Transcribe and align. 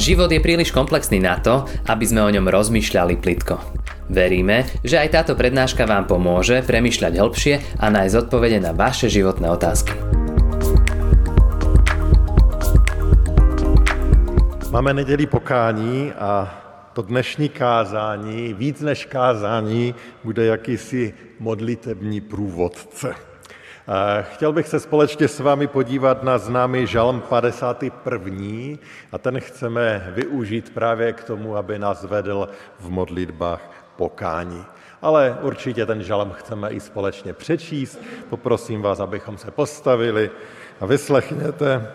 Život 0.00 0.32
je 0.32 0.40
príliš 0.40 0.72
komplexný 0.72 1.20
na 1.20 1.36
to, 1.36 1.68
aby 1.84 2.08
sme 2.08 2.24
o 2.24 2.32
ňom 2.32 2.48
rozmýšľali 2.48 3.20
plitko. 3.20 3.60
Veríme, 4.08 4.64
že 4.80 4.96
aj 4.96 5.12
táto 5.12 5.36
prednáška 5.36 5.84
vám 5.84 6.08
pomôže 6.08 6.64
premýšľať 6.64 7.20
hĺbšie 7.20 7.54
a 7.76 7.92
nájsť 7.92 8.16
odpovede 8.24 8.64
na 8.64 8.72
vaše 8.72 9.12
životné 9.12 9.52
otázky. 9.52 9.92
Máme 14.72 14.96
neděli 14.96 15.28
pokání 15.28 16.16
a 16.16 16.48
to 16.96 17.02
dnešní 17.04 17.52
kázání, 17.52 18.56
víc 18.56 18.80
než 18.80 19.04
kázání, 19.04 19.94
bude 20.24 20.48
jakýsi 20.48 21.12
modlitební 21.38 22.20
průvodce. 22.20 23.29
Chtěl 24.22 24.52
bych 24.52 24.68
se 24.68 24.80
společně 24.80 25.28
s 25.28 25.40
vámi 25.40 25.66
podívat 25.66 26.22
na 26.22 26.38
známý 26.38 26.86
žalm 26.86 27.20
51. 27.20 28.78
a 29.12 29.18
ten 29.18 29.40
chceme 29.40 30.12
využít 30.14 30.74
právě 30.74 31.12
k 31.12 31.24
tomu, 31.24 31.56
aby 31.56 31.78
nás 31.78 32.04
vedl 32.04 32.48
v 32.80 32.90
modlitbách 32.90 33.60
pokání. 33.96 34.64
Ale 35.02 35.38
určitě 35.42 35.86
ten 35.86 36.02
žalm 36.02 36.30
chceme 36.30 36.70
i 36.70 36.80
společně 36.80 37.32
přečíst. 37.32 38.00
Poprosím 38.30 38.82
vás, 38.82 39.00
abychom 39.00 39.38
se 39.38 39.50
postavili 39.50 40.30
a 40.80 40.86
vyslechněte 40.86 41.92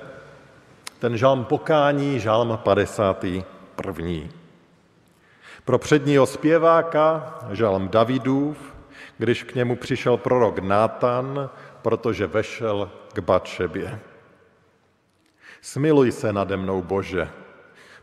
ten 0.99 1.17
žalm 1.17 1.45
pokání, 1.45 2.19
žalm 2.19 2.59
51. 2.63 4.29
Pro 5.65 5.77
předního 5.79 6.25
zpěváka, 6.25 7.39
žalm 7.51 7.87
Davidův, 7.87 8.57
když 9.17 9.43
k 9.43 9.55
němu 9.55 9.75
přišel 9.75 10.17
prorok 10.17 10.59
Nátan, 10.59 11.49
protože 11.85 12.27
vešel 12.27 12.91
k 13.13 13.19
Batšebě. 13.19 13.99
Smiluj 15.61 16.11
se 16.11 16.33
nade 16.33 16.57
mnou, 16.57 16.81
Bože, 16.81 17.29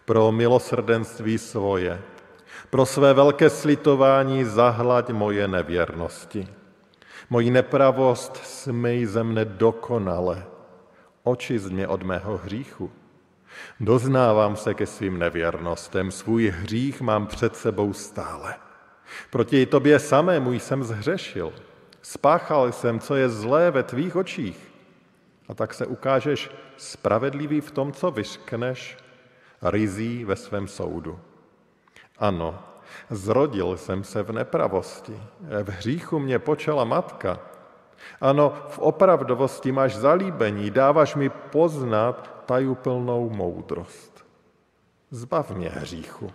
pro 0.05 0.33
milosrdenství 0.33 1.39
svoje, 1.39 1.99
pro 2.71 2.87
své 2.87 3.15
velké 3.15 3.51
slitování 3.51 4.45
zahlaď 4.45 5.11
moje 5.11 5.49
nevěrnosti. 5.49 6.49
Moji 7.31 7.51
nepravost 7.51 8.37
smyj 8.47 9.07
ze 9.07 9.25
mne 9.25 9.45
dokonale, 9.45 10.47
očist 11.23 11.67
mě 11.75 11.89
od 11.89 12.03
mého 12.03 12.39
hříchu. 12.39 12.91
Doznávám 13.81 14.57
se 14.57 14.75
ke 14.75 14.87
svým 14.87 15.19
nevěrnostem, 15.19 16.11
svůj 16.11 16.55
hřích 16.55 17.01
mám 17.01 17.27
před 17.27 17.57
sebou 17.57 17.93
stále. 17.93 18.55
Proti 19.31 19.67
tobě 19.67 19.99
samému 19.99 20.53
jsem 20.53 20.85
zhřešil. 20.85 21.72
Spáchal 22.03 22.73
jsem, 22.73 23.01
co 23.01 23.15
je 23.15 23.29
zlé 23.29 23.71
ve 23.71 23.83
tvých 23.83 24.17
očích. 24.17 24.73
A 25.49 25.55
tak 25.55 25.75
se 25.75 25.87
ukážeš 25.87 26.51
spravedlivý 26.77 27.61
v 27.61 27.71
tom, 27.71 27.93
co 27.93 28.11
vyškneš, 28.11 28.97
rizí 29.63 30.25
ve 30.25 30.37
svém 30.37 30.69
soudu. 30.69 31.21
Ano, 32.19 32.59
zrodil 33.11 33.77
jsem 33.77 34.05
se 34.05 34.23
v 34.23 34.33
nepravosti. 34.33 35.23
V 35.63 35.69
hříchu 35.69 36.19
mě 36.19 36.39
počala 36.39 36.85
matka. 36.85 37.41
Ano, 38.21 38.53
v 38.69 38.79
opravdovosti 38.79 39.73
máš 39.73 39.97
zalíbení, 39.97 40.71
dáváš 40.71 41.15
mi 41.15 41.29
poznat 41.29 42.43
tajuplnou 42.47 43.31
moudrost. 43.31 44.27
Zbav 45.11 45.51
mě 45.51 45.69
hříchu. 45.69 46.33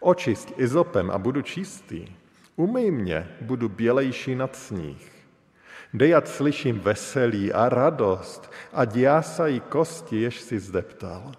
Očist 0.00 0.52
izopem 0.56 1.10
a 1.10 1.18
budu 1.18 1.42
čistý. 1.42 2.23
Umyj 2.56 2.90
mě, 2.90 3.28
budu 3.40 3.68
bělejší 3.68 4.34
nad 4.34 4.56
sníh. 4.56 5.12
Dej, 5.94 6.14
ať 6.14 6.26
slyším 6.28 6.80
veselí 6.80 7.52
a 7.52 7.68
radost, 7.68 8.52
a 8.72 8.82
jásají 8.94 9.60
kosti, 9.60 10.20
jež 10.20 10.40
si 10.40 10.58
zdeptal. 10.58 11.32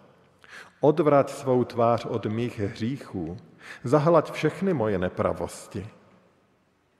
Odvrať 0.79 1.29
svou 1.29 1.63
tvář 1.63 2.05
od 2.05 2.25
mých 2.25 2.59
hříchů, 2.59 3.37
zahlaď 3.83 4.31
všechny 4.31 4.73
moje 4.73 4.97
nepravosti. 4.97 5.87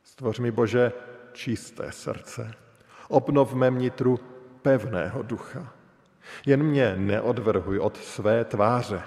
Stvoř 0.04 0.40
mi, 0.40 0.52
Bože, 0.52 0.92
čisté 1.34 1.92
srdce. 1.92 2.54
Obnov 3.08 3.52
v 3.52 3.56
mém 3.56 3.78
nitru 3.78 4.20
pevného 4.62 5.24
ducha. 5.24 5.74
Jen 6.46 6.64
mě 6.64 6.96
neodvrhuj 6.98 7.80
od 7.80 7.98
své 7.98 8.46
tváře. 8.46 9.02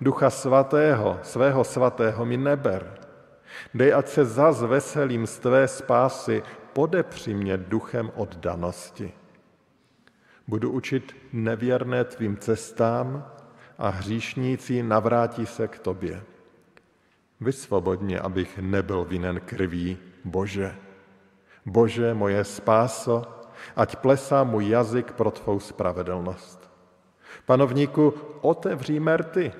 Ducha 0.00 0.30
svatého, 0.30 1.18
svého 1.22 1.64
svatého 1.64 2.24
mi 2.24 2.36
neber. 2.36 3.03
Dej, 3.74 3.94
ať 3.94 4.08
se 4.08 4.24
zas 4.24 4.62
veselím 4.62 5.26
z 5.26 5.38
tvé 5.38 5.68
spásy, 5.68 6.42
podepři 6.72 7.34
mě 7.34 7.56
duchem 7.56 8.10
oddanosti. 8.16 9.12
Budu 10.48 10.70
učit 10.70 11.16
nevěrné 11.32 12.04
tvým 12.04 12.36
cestám 12.36 13.30
a 13.78 13.88
hříšníci 13.88 14.82
navrátí 14.82 15.46
se 15.46 15.68
k 15.68 15.78
tobě. 15.78 16.22
Vysvobodně, 17.40 18.20
abych 18.20 18.58
nebyl 18.58 19.04
vinen 19.04 19.40
krví, 19.40 19.98
Bože. 20.24 20.76
Bože, 21.66 22.14
moje 22.14 22.44
spáso, 22.44 23.22
ať 23.76 23.96
plesá 23.96 24.44
můj 24.44 24.68
jazyk 24.68 25.12
pro 25.12 25.30
tvou 25.30 25.60
spravedlnost. 25.60 26.70
Panovníku, 27.46 28.14
otevří 28.40 29.00
merty, 29.00 29.52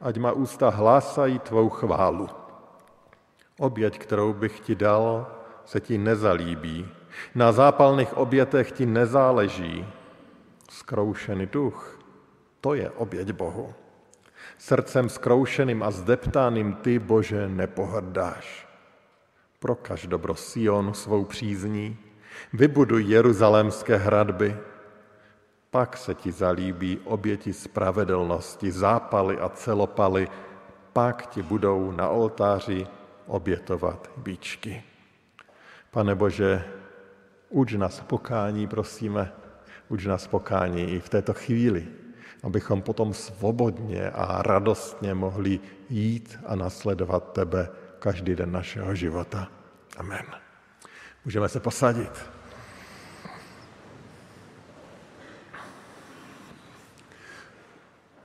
ať 0.00 0.16
má 0.18 0.32
ústa 0.32 0.68
hlásají 0.68 1.38
tvou 1.38 1.68
chválu. 1.68 2.37
Oběť, 3.58 3.98
kterou 3.98 4.32
bych 4.32 4.60
ti 4.60 4.74
dal, 4.74 5.26
se 5.64 5.80
ti 5.80 5.98
nezalíbí. 5.98 6.88
Na 7.34 7.52
zápalných 7.52 8.16
obětech 8.16 8.72
ti 8.72 8.86
nezáleží. 8.86 9.86
Skroušený 10.70 11.46
duch, 11.46 12.00
to 12.60 12.74
je 12.74 12.90
oběť 12.90 13.32
Bohu. 13.32 13.74
Srdcem 14.58 15.08
skroušeným 15.08 15.82
a 15.82 15.90
zdeptáným 15.90 16.72
ty, 16.74 16.98
Bože, 16.98 17.48
nepohrdáš. 17.48 18.68
Prokaž 19.58 20.06
dobro 20.06 20.34
Sionu 20.34 20.94
svou 20.94 21.24
přízní, 21.24 21.98
vybuduj 22.52 23.04
jeruzalémské 23.04 23.96
hradby, 23.96 24.56
pak 25.70 25.96
se 25.96 26.14
ti 26.14 26.32
zalíbí 26.32 26.98
oběti 27.04 27.52
spravedlnosti, 27.52 28.72
zápaly 28.72 29.38
a 29.38 29.48
celopaly, 29.48 30.28
pak 30.92 31.26
ti 31.26 31.42
budou 31.42 31.90
na 31.90 32.08
oltáři 32.08 32.86
obětovat 33.28 34.10
bíčky. 34.16 34.82
Pane 35.90 36.14
Bože, 36.14 36.64
uč 37.48 37.72
nás 37.72 38.00
pokání, 38.00 38.66
prosíme, 38.66 39.32
uč 39.88 40.04
nás 40.04 40.26
pokání 40.26 40.92
i 40.92 41.00
v 41.00 41.08
této 41.08 41.34
chvíli, 41.34 41.88
abychom 42.42 42.82
potom 42.82 43.14
svobodně 43.14 44.10
a 44.10 44.42
radostně 44.42 45.14
mohli 45.14 45.60
jít 45.90 46.38
a 46.46 46.56
nasledovat 46.56 47.32
Tebe 47.32 47.68
každý 47.98 48.34
den 48.34 48.52
našeho 48.52 48.94
života. 48.94 49.48
Amen. 49.96 50.26
Můžeme 51.24 51.48
se 51.48 51.60
posadit. 51.60 52.30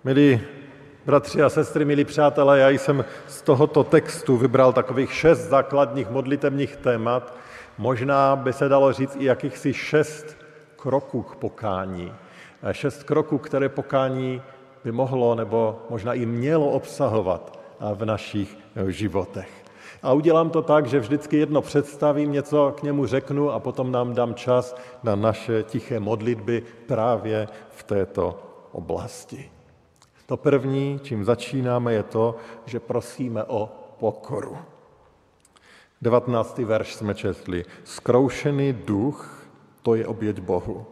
Milí 0.04 0.63
bratři 1.06 1.44
a 1.44 1.50
sestry, 1.50 1.86
milí 1.86 2.06
přátelé, 2.06 2.60
já 2.60 2.70
jsem 2.70 3.06
z 3.28 3.42
tohoto 3.42 3.84
textu 3.84 4.38
vybral 4.38 4.74
takových 4.74 5.14
šest 5.14 5.40
základních 5.40 6.10
modlitevních 6.10 6.76
témat. 6.76 7.34
Možná 7.78 8.36
by 8.36 8.54
se 8.54 8.70
dalo 8.70 8.94
říct 8.94 9.16
i 9.20 9.26
jakýchsi 9.26 9.74
šest 9.74 10.38
kroků 10.76 11.22
k 11.22 11.36
pokání. 11.36 12.14
Šest 12.72 13.04
kroků, 13.04 13.38
které 13.38 13.70
pokání 13.70 14.42
by 14.84 14.92
mohlo 14.92 15.36
nebo 15.36 15.80
možná 15.90 16.14
i 16.14 16.26
mělo 16.26 16.70
obsahovat 16.70 17.60
v 17.94 18.06
našich 18.06 18.58
životech. 18.88 19.50
A 20.04 20.14
udělám 20.14 20.50
to 20.50 20.62
tak, 20.62 20.88
že 20.88 21.00
vždycky 21.00 21.38
jedno 21.38 21.62
představím, 21.62 22.32
něco 22.32 22.74
k 22.78 22.84
němu 22.84 23.06
řeknu 23.06 23.52
a 23.52 23.60
potom 23.60 23.92
nám 23.92 24.14
dám 24.14 24.34
čas 24.34 24.76
na 25.04 25.16
naše 25.16 25.64
tiché 25.64 26.00
modlitby 26.00 26.64
právě 26.88 27.48
v 27.70 27.84
této 27.84 28.40
oblasti. 28.72 29.53
To 30.26 30.38
první, 30.38 31.00
čím 31.04 31.26
začínáme, 31.26 31.94
je 31.94 32.04
to, 32.04 32.36
že 32.66 32.80
prosíme 32.80 33.44
o 33.44 33.70
pokoru. 34.00 34.58
19. 36.02 36.58
verš 36.58 36.96
jsme 36.96 37.16
četli. 37.16 37.66
Skroušený 37.84 38.74
duch, 38.74 39.48
to 39.82 39.96
je 39.96 40.08
oběť 40.08 40.40
Bohu. 40.40 40.86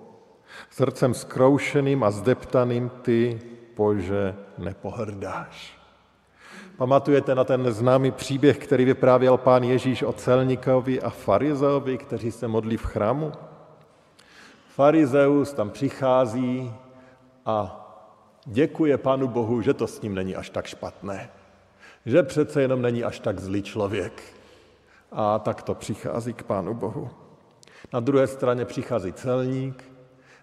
Srdcem 0.69 1.13
skroušeným 1.13 2.03
a 2.03 2.11
zdeptaným 2.11 2.91
ty, 3.01 3.39
Bože, 3.75 4.35
nepohrdáš. 4.57 5.77
Pamatujete 6.77 7.35
na 7.35 7.43
ten 7.43 7.71
známý 7.71 8.11
příběh, 8.11 8.57
který 8.57 8.85
vyprávěl 8.85 9.37
pán 9.37 9.63
Ježíš 9.63 10.03
o 10.03 10.13
celníkovi 10.13 11.01
a 11.01 11.09
farizeovi, 11.09 11.97
kteří 11.97 12.31
se 12.31 12.47
modlí 12.47 12.77
v 12.77 12.85
chrámu? 12.85 13.31
Farizeus 14.75 15.53
tam 15.53 15.69
přichází 15.69 16.73
a 17.45 17.80
děkuje 18.45 18.97
Pánu 18.97 19.27
Bohu, 19.27 19.61
že 19.61 19.73
to 19.73 19.87
s 19.87 20.01
ním 20.01 20.15
není 20.15 20.35
až 20.35 20.49
tak 20.49 20.67
špatné. 20.67 21.29
Že 22.05 22.23
přece 22.23 22.61
jenom 22.61 22.81
není 22.81 23.03
až 23.03 23.19
tak 23.19 23.39
zlý 23.39 23.63
člověk. 23.63 24.23
A 25.11 25.39
tak 25.39 25.63
to 25.63 25.75
přichází 25.75 26.33
k 26.33 26.43
Pánu 26.43 26.73
Bohu. 26.73 27.09
Na 27.93 27.99
druhé 27.99 28.27
straně 28.27 28.65
přichází 28.65 29.13
celník 29.13 29.91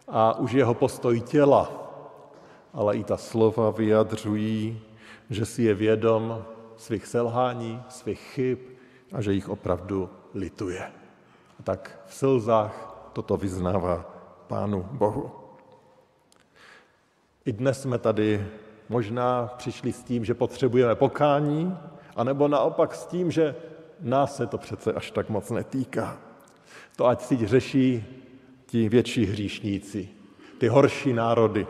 a 0.08 0.38
už 0.38 0.52
jeho 0.52 0.74
postoj 0.74 1.20
těla, 1.20 1.72
ale 2.72 2.96
i 2.96 3.04
ta 3.04 3.16
slova 3.16 3.70
vyjadřují, 3.70 4.80
že 5.30 5.46
si 5.46 5.62
je 5.62 5.74
vědom 5.74 6.44
svých 6.76 7.06
selhání, 7.06 7.82
svých 7.88 8.20
chyb 8.20 8.58
a 9.12 9.20
že 9.20 9.32
jich 9.32 9.48
opravdu 9.48 10.10
lituje. 10.34 10.82
A 11.60 11.62
tak 11.62 12.00
v 12.06 12.14
slzách 12.14 13.10
toto 13.12 13.36
vyznává 13.36 14.04
Pánu 14.46 14.82
Bohu. 14.92 15.47
I 17.48 17.52
dnes 17.52 17.82
jsme 17.82 17.98
tady 17.98 18.46
možná 18.88 19.46
přišli 19.56 19.92
s 19.92 20.02
tím, 20.02 20.24
že 20.24 20.34
potřebujeme 20.34 20.94
pokání, 20.94 21.78
anebo 22.16 22.48
naopak 22.48 22.94
s 22.94 23.06
tím, 23.06 23.30
že 23.30 23.54
nás 24.00 24.36
se 24.36 24.46
to 24.46 24.58
přece 24.58 24.92
až 24.92 25.10
tak 25.10 25.28
moc 25.28 25.50
netýká. 25.50 26.18
To 26.96 27.06
ať 27.06 27.20
si 27.20 27.46
řeší 27.46 28.04
ti 28.66 28.88
větší 28.88 29.26
hříšníci, 29.26 30.08
ty 30.58 30.68
horší 30.68 31.12
národy, 31.12 31.66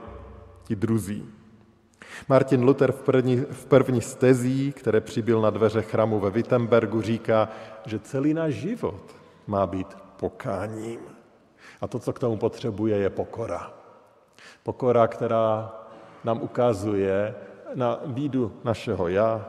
ti 0.65 0.77
druzí. 0.77 1.25
Martin 2.29 2.65
Luther 2.65 2.93
v 2.93 3.03
první, 3.03 3.37
v 3.37 3.67
první 3.67 4.01
stezí, 4.01 4.73
které 4.73 5.01
přibyl 5.01 5.41
na 5.41 5.51
dveře 5.51 5.83
chramu 5.83 6.21
ve 6.21 6.31
Wittenbergu, 6.31 7.03
říká, 7.03 7.49
že 7.87 7.99
celý 7.99 8.35
náš 8.35 8.55
život 8.55 9.17
má 9.47 9.67
být 9.67 9.97
pokáním. 10.17 11.01
A 11.81 11.87
to, 11.87 11.99
co 11.99 12.13
k 12.13 12.19
tomu 12.19 12.37
potřebuje, 12.37 12.97
je 12.97 13.11
pokora. 13.11 13.79
Pokora, 14.63 15.07
která 15.07 15.73
nám 16.25 16.43
ukazuje 16.43 17.35
na 17.75 18.01
bídu 18.07 18.53
našeho 18.65 19.09
já, 19.09 19.49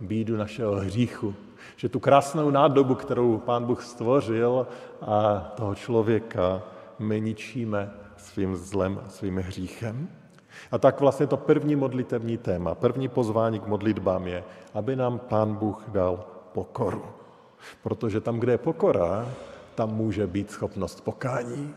bídu 0.00 0.36
našeho 0.36 0.76
hříchu. 0.76 1.34
Že 1.76 1.88
tu 1.88 2.00
krásnou 2.00 2.50
nádobu, 2.50 2.94
kterou 2.94 3.38
Pán 3.38 3.64
Bůh 3.64 3.82
stvořil 3.82 4.66
a 5.02 5.38
toho 5.56 5.74
člověka 5.74 6.62
my 6.98 7.20
ničíme 7.20 7.90
svým 8.16 8.56
zlem, 8.56 9.00
svým 9.08 9.36
hříchem. 9.36 10.08
A 10.72 10.78
tak 10.78 11.00
vlastně 11.00 11.26
to 11.26 11.36
první 11.36 11.76
modlitevní 11.76 12.38
téma, 12.38 12.74
první 12.74 13.08
pozvání 13.08 13.60
k 13.60 13.66
modlitbám 13.66 14.26
je, 14.26 14.44
aby 14.74 14.96
nám 14.96 15.18
Pán 15.18 15.54
Bůh 15.54 15.84
dal 15.88 16.24
pokoru. 16.52 17.04
Protože 17.82 18.20
tam, 18.20 18.40
kde 18.40 18.52
je 18.52 18.58
pokora, 18.58 19.28
tam 19.74 19.94
může 19.94 20.26
být 20.26 20.50
schopnost 20.50 21.00
pokání. 21.00 21.74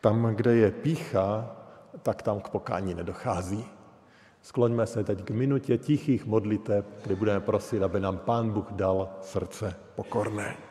Tam, 0.00 0.26
kde 0.34 0.56
je 0.56 0.70
pícha, 0.70 1.56
tak 2.02 2.22
tam 2.22 2.40
k 2.40 2.48
pokání 2.48 2.94
nedochází. 2.94 3.64
Skloňme 4.42 4.86
se 4.86 5.04
teď 5.04 5.24
k 5.24 5.30
minutě 5.30 5.78
tichých 5.78 6.26
modliteb, 6.26 6.86
kdy 7.04 7.14
budeme 7.14 7.40
prosit, 7.40 7.82
aby 7.82 8.00
nám 8.00 8.18
Pán 8.18 8.50
Bůh 8.50 8.72
dal 8.72 9.08
srdce 9.20 9.74
pokorné. 9.94 10.67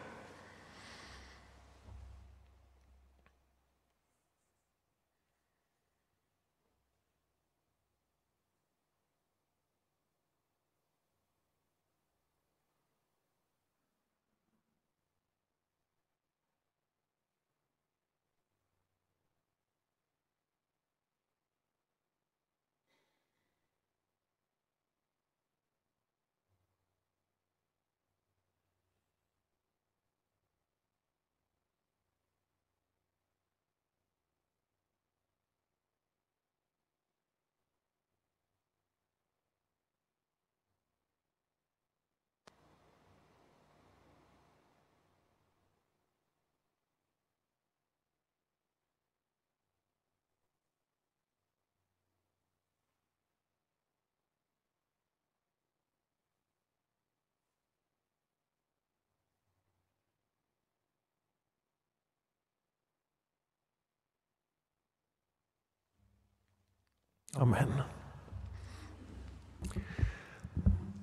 Amen. 67.40 67.86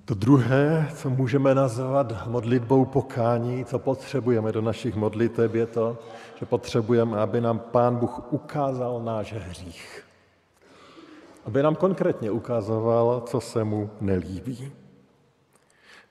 To 0.05 0.13
druhé, 0.13 0.89
co 0.95 1.09
můžeme 1.09 1.55
nazvat 1.55 2.27
modlitbou 2.27 2.85
pokání, 2.85 3.65
co 3.65 3.79
potřebujeme 3.79 4.51
do 4.51 4.61
našich 4.61 4.95
modliteb, 4.95 5.55
je 5.55 5.65
to, 5.65 5.97
že 6.39 6.45
potřebujeme, 6.45 7.17
aby 7.17 7.41
nám 7.41 7.59
Pán 7.59 7.95
Bůh 7.95 8.33
ukázal 8.33 9.01
náš 9.03 9.33
hřích. 9.33 10.03
Aby 11.45 11.63
nám 11.63 11.75
konkrétně 11.75 12.31
ukazoval, 12.31 13.21
co 13.25 13.41
se 13.41 13.63
mu 13.63 13.89
nelíbí. 14.01 14.71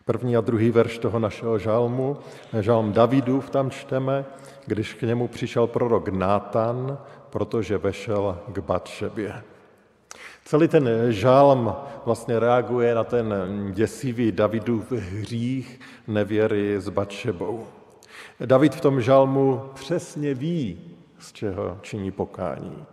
První 0.05 0.37
a 0.37 0.41
druhý 0.41 0.71
verš 0.71 0.99
toho 0.99 1.19
našeho 1.19 1.59
žalmu, 1.59 2.17
žalm 2.61 2.93
Davidův 2.93 3.51
tam 3.51 3.71
čteme, 3.71 4.25
když 4.67 4.95
k 4.95 5.03
němu 5.03 5.29
přišel 5.29 5.67
prorok 5.67 6.09
Nátan, 6.09 6.99
protože 7.31 7.79
vešel 7.79 8.39
k 8.53 8.59
Batšebě. 8.59 9.54
Celý 10.45 10.69
ten 10.69 10.89
žálm 11.09 11.75
vlastně 12.05 12.39
reaguje 12.39 12.95
na 12.95 13.05
ten 13.05 13.35
děsivý 13.73 14.33
Davidův 14.33 14.93
hřích 14.93 15.81
nevěry 16.07 16.81
s 16.81 16.89
Batšebou. 16.89 17.67
David 18.45 18.75
v 18.75 18.81
tom 18.81 19.01
žalmu 19.01 19.63
přesně 19.75 20.35
ví, 20.35 20.81
z 21.19 21.33
čeho 21.33 21.79
činí 21.83 22.11
pokání. 22.11 22.85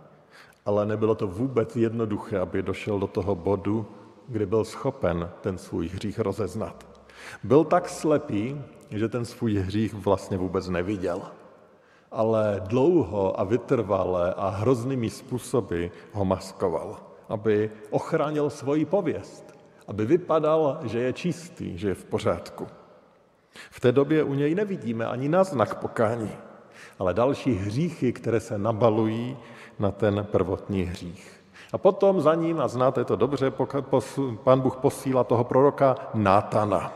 Ale 0.66 0.86
nebylo 0.86 1.16
to 1.16 1.28
vůbec 1.28 1.76
jednoduché, 1.76 2.40
aby 2.40 2.62
došel 2.62 3.00
do 3.00 3.08
toho 3.08 3.36
bodu, 3.36 3.86
kdy 4.28 4.46
byl 4.46 4.66
schopen 4.66 5.30
ten 5.42 5.58
svůj 5.58 5.88
hřích 5.88 6.20
rozeznat. 6.20 6.86
Byl 7.44 7.64
tak 7.64 7.90
slepý, 7.90 8.62
že 8.92 9.10
ten 9.10 9.26
svůj 9.26 9.56
hřích 9.56 9.94
vlastně 9.94 10.38
vůbec 10.38 10.70
neviděl. 10.70 11.22
Ale 12.12 12.62
dlouho 12.68 13.40
a 13.40 13.44
vytrvale 13.44 14.34
a 14.34 14.50
hroznými 14.50 15.10
způsoby 15.10 15.86
ho 16.12 16.26
maskoval 16.26 17.11
aby 17.32 17.72
ochránil 17.90 18.50
svoji 18.50 18.86
pověst, 18.86 19.56
aby 19.88 20.06
vypadal, 20.06 20.80
že 20.84 21.00
je 21.00 21.14
čistý, 21.14 21.78
že 21.78 21.88
je 21.88 21.96
v 21.96 22.06
pořádku. 22.06 22.68
V 23.72 23.80
té 23.80 23.92
době 23.92 24.24
u 24.24 24.34
něj 24.34 24.56
nevidíme 24.56 25.06
ani 25.06 25.30
náznak 25.30 25.76
pokání, 25.76 26.32
ale 27.00 27.14
další 27.14 27.54
hříchy, 27.54 28.14
které 28.14 28.40
se 28.40 28.58
nabalují 28.58 29.38
na 29.80 29.92
ten 29.92 30.28
prvotní 30.32 30.84
hřích. 30.84 31.42
A 31.74 31.78
potom 31.78 32.22
za 32.22 32.36
ním, 32.36 32.60
a 32.60 32.68
znáte 32.68 33.04
to 33.04 33.16
dobře, 33.16 33.52
pan 34.44 34.60
Bůh 34.60 34.76
posílá 34.76 35.24
toho 35.24 35.44
proroka 35.44 35.96
Nátana. 36.14 36.94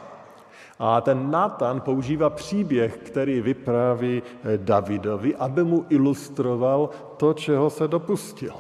A 0.80 1.02
ten 1.02 1.32
Nátan 1.32 1.82
používá 1.82 2.30
příběh, 2.30 2.98
který 2.98 3.42
vypráví 3.42 4.24
Davidovi, 4.58 5.36
aby 5.36 5.64
mu 5.64 5.86
ilustroval 5.90 6.90
to, 7.18 7.34
čeho 7.34 7.70
se 7.70 7.88
dopustil. 7.88 8.54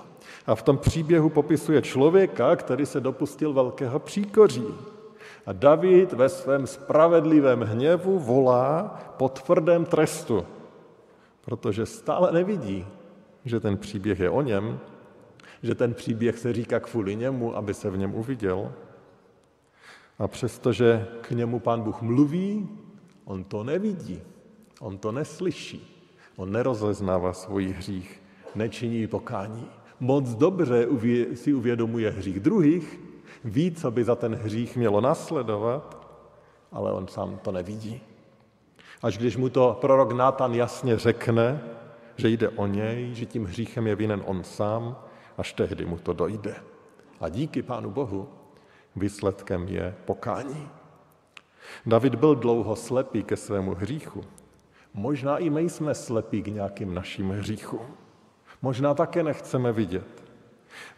A 0.45 0.55
v 0.55 0.61
tom 0.61 0.77
příběhu 0.77 1.29
popisuje 1.29 1.81
člověka, 1.81 2.55
který 2.55 2.85
se 2.85 2.99
dopustil 2.99 3.53
velkého 3.53 3.99
příkoří. 3.99 4.65
A 5.45 5.53
David 5.53 6.13
ve 6.13 6.29
svém 6.29 6.67
spravedlivém 6.67 7.61
hněvu 7.61 8.19
volá 8.19 8.99
po 9.17 9.29
tvrdém 9.29 9.85
trestu, 9.85 10.45
protože 11.41 11.85
stále 11.85 12.31
nevidí, 12.31 12.85
že 13.45 13.59
ten 13.59 13.77
příběh 13.77 14.19
je 14.19 14.29
o 14.29 14.41
něm, 14.41 14.79
že 15.63 15.75
ten 15.75 15.93
příběh 15.93 16.37
se 16.39 16.53
říká 16.53 16.79
kvůli 16.79 17.15
němu, 17.15 17.55
aby 17.57 17.73
se 17.73 17.89
v 17.89 17.97
něm 17.97 18.15
uviděl. 18.15 18.71
A 20.19 20.27
přestože 20.27 21.07
k 21.21 21.31
němu 21.31 21.59
pán 21.59 21.81
Bůh 21.81 22.01
mluví, 22.01 22.69
on 23.25 23.43
to 23.43 23.63
nevidí, 23.63 24.21
on 24.79 24.97
to 24.97 25.11
neslyší, 25.11 26.05
on 26.35 26.51
nerozeznává 26.51 27.33
svůj 27.33 27.67
hřích, 27.67 28.21
nečiní 28.55 29.07
pokání 29.07 29.67
moc 29.99 30.29
dobře 30.29 30.87
si 31.33 31.53
uvědomuje 31.53 32.11
hřích 32.11 32.39
druhých, 32.39 32.99
ví, 33.43 33.71
co 33.71 33.91
by 33.91 34.03
za 34.03 34.15
ten 34.15 34.35
hřích 34.35 34.77
mělo 34.77 35.01
nasledovat, 35.01 36.07
ale 36.71 36.91
on 36.91 37.07
sám 37.07 37.39
to 37.41 37.51
nevidí. 37.51 38.01
Až 39.01 39.17
když 39.17 39.37
mu 39.37 39.49
to 39.49 39.77
prorok 39.81 40.11
Nátan 40.11 40.53
jasně 40.53 40.97
řekne, 40.97 41.61
že 42.15 42.29
jde 42.29 42.49
o 42.49 42.67
něj, 42.67 43.13
že 43.13 43.25
tím 43.25 43.45
hříchem 43.45 43.87
je 43.87 43.95
vinen 43.95 44.23
on 44.25 44.43
sám, 44.43 44.95
až 45.37 45.53
tehdy 45.53 45.85
mu 45.85 45.97
to 45.97 46.13
dojde. 46.13 46.55
A 47.21 47.29
díky 47.29 47.63
Pánu 47.63 47.91
Bohu 47.91 48.29
výsledkem 48.95 49.67
je 49.67 49.95
pokání. 50.05 50.69
David 51.85 52.15
byl 52.15 52.35
dlouho 52.35 52.75
slepý 52.75 53.23
ke 53.23 53.37
svému 53.37 53.75
hříchu. 53.75 54.23
Možná 54.93 55.37
i 55.37 55.49
my 55.49 55.69
jsme 55.69 55.95
slepí 55.95 56.41
k 56.41 56.47
nějakým 56.47 56.93
našim 56.93 57.29
hříchům. 57.29 58.04
Možná 58.61 58.93
také 58.93 59.23
nechceme 59.23 59.71
vidět. 59.71 60.23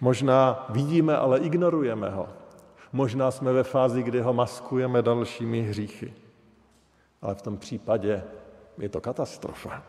Možná 0.01 0.65
vidíme, 0.69 1.17
ale 1.17 1.39
ignorujeme 1.39 2.09
ho. 2.09 2.27
možná 2.93 3.31
jsme 3.31 3.53
ve 3.53 3.63
fázi, 3.63 4.03
kdy 4.03 4.21
ho 4.21 4.33
maskujeme 4.33 5.01
dalšími 5.01 5.61
hříchy. 5.61 6.13
Ale 7.21 7.35
v 7.35 7.41
tom 7.41 7.57
případě 7.57 8.23
je 8.77 8.89
to 8.89 9.01
katastrofa. 9.01 9.83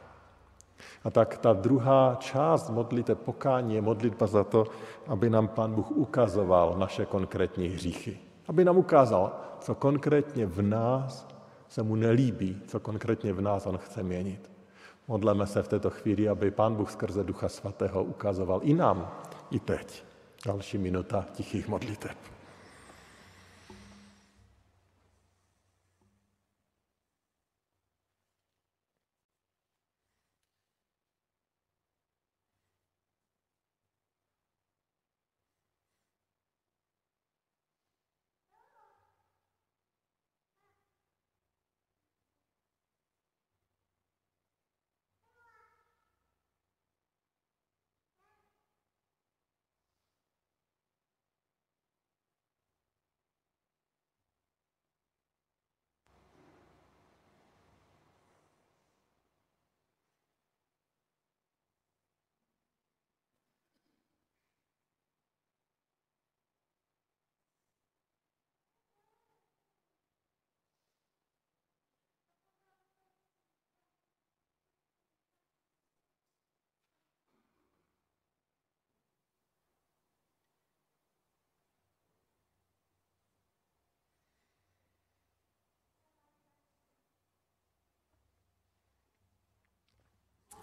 A 1.04 1.10
tak 1.10 1.38
ta 1.38 1.52
druhá 1.52 2.16
část 2.20 2.70
modlite 2.70 3.14
pokání 3.14 3.74
je 3.74 3.82
modlitba 3.82 4.26
za 4.26 4.44
to, 4.44 4.66
aby 5.06 5.30
nám 5.30 5.48
Pán 5.48 5.74
Bůh 5.74 5.90
ukazoval 5.90 6.74
naše 6.78 7.06
konkrétní 7.06 7.68
hříchy. 7.68 8.18
Aby 8.48 8.64
nám 8.64 8.76
ukázal, 8.76 9.40
co 9.60 9.74
konkrétně 9.74 10.46
v 10.46 10.62
nás 10.62 11.28
se 11.68 11.82
mu 11.82 11.94
nelíbí, 11.94 12.62
co 12.66 12.80
konkrétně 12.80 13.32
v 13.32 13.40
nás 13.40 13.66
on 13.66 13.78
chce 13.78 14.02
měnit. 14.02 14.50
Modleme 15.08 15.46
se 15.46 15.62
v 15.62 15.68
této 15.68 15.90
chvíli, 15.90 16.28
aby 16.28 16.50
Pán 16.50 16.74
Bůh 16.74 16.90
skrze 16.90 17.24
Ducha 17.24 17.48
Svatého 17.48 18.04
ukazoval 18.04 18.60
i 18.62 18.74
nám, 18.74 19.10
i 19.50 19.58
teď. 19.60 20.04
Další 20.46 20.78
minuta 20.78 21.26
tichých 21.32 21.68
modliteb. 21.68 22.37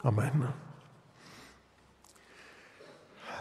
Amen. 0.05 0.53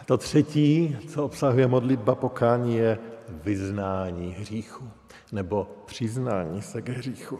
To 0.05 0.17
třetí, 0.17 0.97
co 1.09 1.25
obsahuje 1.25 1.67
modlitba 1.67 2.15
pokání, 2.15 2.75
je 2.75 2.99
vyznání 3.29 4.31
hříchu 4.31 4.89
nebo 5.31 5.67
přiznání 5.85 6.61
se 6.61 6.81
k 6.81 6.89
hříchu. 6.89 7.39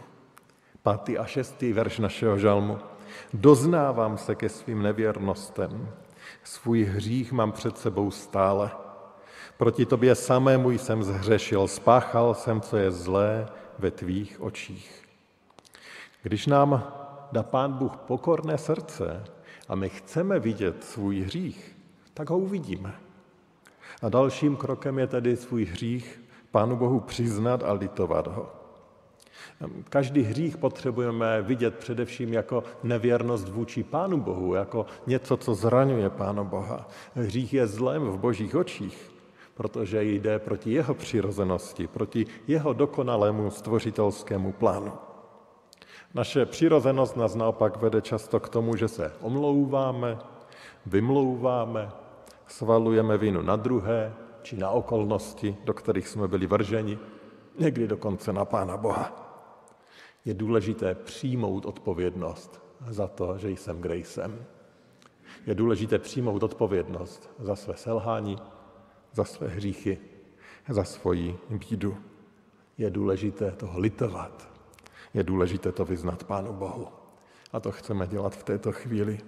Pátý 0.82 1.18
a 1.18 1.26
šestý 1.26 1.72
verš 1.72 1.98
našeho 1.98 2.38
žalmu. 2.38 2.78
Doznávám 3.34 4.18
se 4.18 4.34
ke 4.34 4.48
svým 4.48 4.82
nevěrnostem. 4.82 5.88
Svůj 6.44 6.84
hřích 6.84 7.32
mám 7.32 7.52
před 7.52 7.78
sebou 7.78 8.10
stále. 8.10 8.70
Proti 9.58 9.86
tobě 9.86 10.14
samému 10.14 10.70
jsem 10.70 11.02
zhřešil, 11.02 11.68
spáchal 11.68 12.34
jsem, 12.34 12.60
co 12.60 12.76
je 12.76 12.90
zlé 12.90 13.48
ve 13.78 13.90
tvých 13.90 14.40
očích. 14.40 15.02
Když 16.22 16.46
nám 16.46 16.92
dá 17.32 17.42
Pán 17.42 17.72
Bůh 17.72 17.96
pokorné 17.96 18.58
srdce 18.58 19.24
a 19.68 19.74
my 19.74 19.88
chceme 19.88 20.38
vidět 20.38 20.84
svůj 20.84 21.20
hřích, 21.20 21.76
tak 22.14 22.30
ho 22.30 22.38
uvidíme. 22.38 22.94
A 24.02 24.08
dalším 24.08 24.56
krokem 24.56 24.98
je 24.98 25.06
tedy 25.06 25.36
svůj 25.36 25.64
hřích 25.64 26.22
Pánu 26.50 26.76
Bohu 26.76 27.00
přiznat 27.00 27.62
a 27.62 27.72
litovat 27.72 28.26
ho. 28.26 28.52
Každý 29.88 30.22
hřích 30.22 30.56
potřebujeme 30.56 31.42
vidět 31.42 31.74
především 31.74 32.32
jako 32.32 32.64
nevěrnost 32.82 33.48
vůči 33.48 33.82
Pánu 33.82 34.20
Bohu, 34.20 34.54
jako 34.54 34.86
něco, 35.06 35.36
co 35.36 35.54
zraňuje 35.54 36.10
Pána 36.10 36.44
Boha. 36.44 36.88
Hřích 37.14 37.54
je 37.54 37.66
zlem 37.66 38.02
v 38.02 38.18
božích 38.18 38.54
očích, 38.54 39.10
protože 39.54 40.02
jde 40.04 40.38
proti 40.38 40.72
jeho 40.72 40.94
přirozenosti, 40.94 41.86
proti 41.86 42.26
jeho 42.46 42.72
dokonalému 42.72 43.50
stvořitelskému 43.50 44.52
plánu. 44.52 44.92
Naše 46.16 46.46
přirozenost 46.46 47.16
nás 47.16 47.34
naopak 47.34 47.76
vede 47.76 48.00
často 48.02 48.40
k 48.40 48.48
tomu, 48.48 48.76
že 48.76 48.88
se 48.88 49.12
omlouváme, 49.20 50.18
vymlouváme, 50.86 51.90
svalujeme 52.46 53.18
vinu 53.18 53.42
na 53.42 53.56
druhé 53.56 54.14
či 54.42 54.56
na 54.56 54.70
okolnosti, 54.70 55.56
do 55.64 55.74
kterých 55.74 56.08
jsme 56.08 56.28
byli 56.28 56.46
vrženi, 56.46 56.98
někdy 57.58 57.88
dokonce 57.88 58.32
na 58.32 58.44
Pána 58.44 58.76
Boha. 58.76 59.12
Je 60.24 60.34
důležité 60.34 60.94
přijmout 60.94 61.66
odpovědnost 61.66 62.62
za 62.88 63.06
to, 63.06 63.38
že 63.38 63.50
jsem, 63.50 63.80
kde 63.80 63.96
jsem. 63.96 64.44
Je 65.46 65.54
důležité 65.54 65.98
přijmout 65.98 66.42
odpovědnost 66.42 67.30
za 67.38 67.56
své 67.56 67.76
selhání, 67.76 68.36
za 69.12 69.24
své 69.24 69.48
hříchy, 69.48 69.98
za 70.68 70.84
svoji 70.84 71.38
bídu. 71.48 71.96
Je 72.78 72.90
důležité 72.90 73.50
toho 73.50 73.80
litovat, 73.80 74.55
je 75.14 75.22
důležité 75.22 75.72
to 75.72 75.84
vyznat 75.84 76.24
Pánu 76.24 76.52
Bohu. 76.52 76.88
A 77.52 77.60
to 77.60 77.72
chceme 77.72 78.06
dělat 78.06 78.36
v 78.36 78.44
této 78.44 78.72
chvíli. 78.72 79.18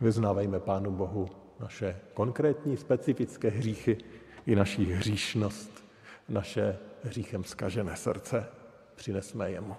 Vyznávejme 0.00 0.60
Pánu 0.60 0.90
Bohu 0.90 1.28
naše 1.60 2.00
konkrétní, 2.14 2.76
specifické 2.76 3.50
hříchy 3.50 3.98
i 4.46 4.56
naší 4.56 4.92
hříšnost, 4.92 5.84
naše 6.28 6.78
hříchem 7.04 7.44
skažené 7.44 7.96
srdce. 7.96 8.46
Přinesme 8.94 9.50
jemu. 9.50 9.76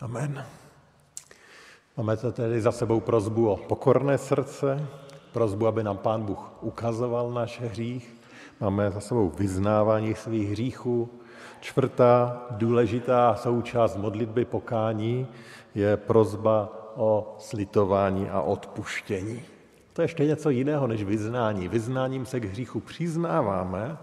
Amen. 0.00 0.44
Máme 1.96 2.16
to 2.16 2.32
tedy 2.32 2.60
za 2.60 2.72
sebou 2.72 3.00
prozbu 3.00 3.50
o 3.50 3.56
pokorné 3.56 4.18
srdce, 4.18 4.86
prozbu, 5.32 5.66
aby 5.66 5.82
nám 5.82 5.96
Pán 5.96 6.22
Bůh 6.22 6.52
ukazoval 6.60 7.30
náš 7.30 7.60
hřích. 7.60 8.16
Máme 8.60 8.90
za 8.90 9.00
sebou 9.00 9.28
vyznávání 9.28 10.14
svých 10.14 10.50
hříchů. 10.50 11.08
Čtvrtá 11.60 12.42
důležitá 12.50 13.34
součást 13.34 13.96
modlitby 13.96 14.44
pokání 14.44 15.26
je 15.74 15.96
prozba 15.96 16.68
o 16.96 17.36
slitování 17.38 18.30
a 18.30 18.42
odpuštění. 18.42 19.42
To 19.92 20.02
je 20.02 20.04
ještě 20.04 20.24
něco 20.24 20.50
jiného 20.50 20.86
než 20.86 21.02
vyznání. 21.04 21.68
Vyznáním 21.68 22.26
se 22.26 22.40
k 22.40 22.44
hříchu 22.44 22.80
přiznáváme, 22.80 23.98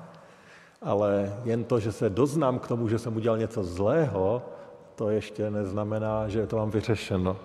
ale 0.82 1.40
jen 1.44 1.64
to, 1.64 1.80
že 1.80 1.92
se 1.92 2.10
doznám 2.10 2.60
k 2.60 2.68
tomu, 2.68 2.90
že 2.90 3.00
jsem 3.00 3.16
udělal 3.16 3.38
něco 3.38 3.64
zlého, 3.64 4.42
to 4.96 5.10
ještě 5.10 5.52
neznamená, 5.52 6.28
že 6.28 6.48
to 6.48 6.58
mám 6.58 6.72
vyřešeno. 6.72 7.38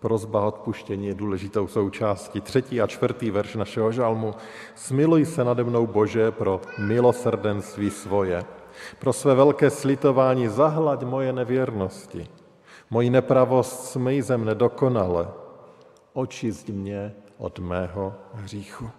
Prozba 0.00 0.46
odpuštění 0.46 1.06
je 1.06 1.14
důležitou 1.14 1.66
součástí. 1.66 2.40
Třetí 2.40 2.80
a 2.80 2.86
čtvrtý 2.86 3.30
verš 3.30 3.54
našeho 3.54 3.92
žalmu. 3.92 4.34
Smiluj 4.74 5.24
se 5.24 5.44
nade 5.44 5.64
mnou, 5.64 5.86
Bože, 5.86 6.30
pro 6.30 6.60
milosrdenství 6.78 7.90
svoje. 7.90 8.44
Pro 8.98 9.12
své 9.12 9.34
velké 9.34 9.70
slitování 9.70 10.48
zahlaď 10.48 11.02
moje 11.02 11.32
nevěrnosti. 11.32 12.26
Moji 12.90 13.10
nepravost 13.10 13.84
smyj 13.84 14.22
zem 14.22 14.44
nedokonale. 14.44 15.28
Očist 16.12 16.68
mě 16.68 17.14
od 17.38 17.58
mého 17.58 18.14
hříchu. 18.34 18.90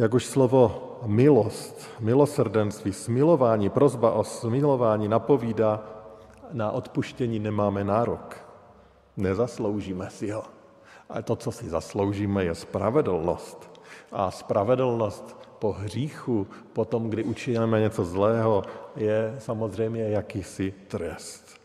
Jak 0.00 0.14
už 0.14 0.26
slovo 0.26 0.96
milost, 1.06 1.90
milosrdenství, 2.00 2.92
smilování, 2.92 3.70
prozba 3.70 4.12
o 4.12 4.24
smilování 4.24 5.08
napovídá, 5.08 5.84
na 6.52 6.70
odpuštění 6.70 7.38
nemáme 7.38 7.84
nárok. 7.84 8.36
Nezasloužíme 9.16 10.10
si 10.10 10.30
ho. 10.30 10.42
Ale 11.08 11.22
to, 11.22 11.36
co 11.36 11.52
si 11.52 11.68
zasloužíme, 11.68 12.44
je 12.44 12.54
spravedlnost. 12.54 13.80
A 14.12 14.30
spravedlnost 14.30 15.36
po 15.58 15.72
hříchu, 15.72 16.46
po 16.72 16.84
tom, 16.84 17.10
kdy 17.10 17.24
učiníme 17.24 17.80
něco 17.80 18.04
zlého, 18.04 18.62
je 18.96 19.34
samozřejmě 19.38 20.08
jakýsi 20.08 20.74
trest. 20.88 21.60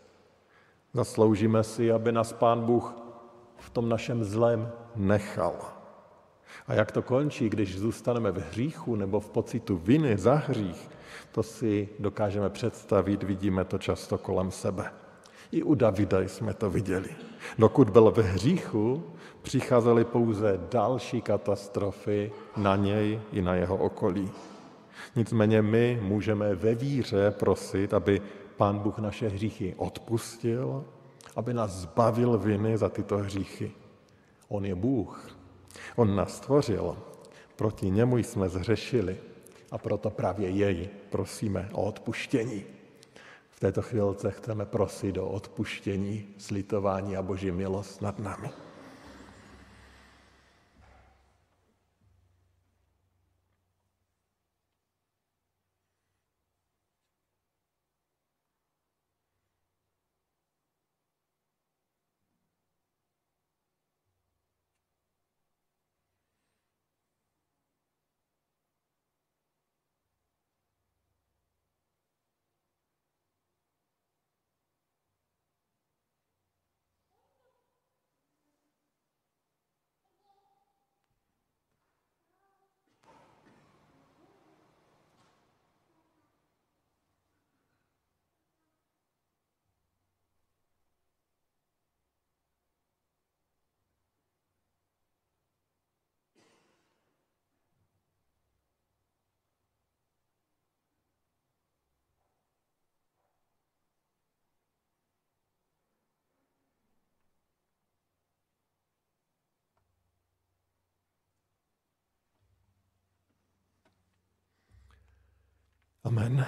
Zasloužíme 0.93 1.63
si, 1.63 1.91
aby 1.91 2.11
nás 2.11 2.33
Pán 2.33 2.61
Bůh 2.61 2.95
v 3.57 3.69
tom 3.69 3.89
našem 3.89 4.23
zlém 4.23 4.71
nechal. 4.95 5.74
A 6.67 6.73
jak 6.73 6.91
to 6.91 7.01
končí, 7.01 7.49
když 7.49 7.79
zůstaneme 7.79 8.31
v 8.31 8.37
hříchu 8.37 8.95
nebo 8.95 9.19
v 9.19 9.29
pocitu 9.29 9.77
viny 9.77 10.17
za 10.17 10.33
hřích, 10.33 10.89
to 11.31 11.43
si 11.43 11.89
dokážeme 11.99 12.49
představit, 12.49 13.23
vidíme 13.23 13.65
to 13.65 13.77
často 13.77 14.17
kolem 14.17 14.51
sebe. 14.51 14.91
I 15.51 15.63
u 15.63 15.75
Davida 15.75 16.21
jsme 16.21 16.53
to 16.53 16.69
viděli. 16.69 17.09
Dokud 17.59 17.89
byl 17.89 18.11
ve 18.11 18.23
hříchu, 18.23 19.03
přicházely 19.41 20.05
pouze 20.05 20.59
další 20.71 21.21
katastrofy 21.21 22.31
na 22.57 22.75
něj 22.75 23.19
i 23.31 23.41
na 23.41 23.55
jeho 23.55 23.77
okolí. 23.77 24.31
Nicméně 25.15 25.61
my 25.61 25.99
můžeme 26.01 26.55
ve 26.55 26.75
víře 26.75 27.31
prosit, 27.31 27.93
aby 27.93 28.21
Pán 28.57 28.79
Bůh 28.79 28.99
naše 28.99 29.29
hříchy 29.29 29.73
odpustil, 29.77 30.85
aby 31.35 31.53
nás 31.53 31.71
zbavil 31.71 32.37
viny 32.37 32.77
za 32.77 32.89
tyto 32.89 33.17
hříchy. 33.17 33.71
On 34.47 34.65
je 34.65 34.75
Bůh. 34.75 35.34
On 35.95 36.15
nás 36.15 36.37
stvořil. 36.37 36.97
Proti 37.55 37.89
němu 37.89 38.17
jsme 38.17 38.49
zřešili 38.49 39.17
a 39.71 39.77
proto 39.77 40.09
právě 40.09 40.49
jej 40.49 40.89
prosíme 41.09 41.69
o 41.73 41.83
odpuštění. 41.83 42.63
V 43.49 43.59
této 43.59 43.81
chvilce 43.81 44.31
chceme 44.31 44.65
prosit 44.65 45.17
o 45.17 45.27
odpuštění, 45.29 46.27
slitování 46.37 47.17
a 47.17 47.21
boží 47.21 47.51
milost 47.51 48.01
nad 48.01 48.19
námi. 48.19 48.49
Amen. 116.05 116.45